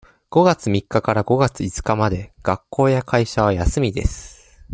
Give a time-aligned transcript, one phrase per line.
[0.31, 4.59] 五月三日から五月五日まで学校や会社は休みです。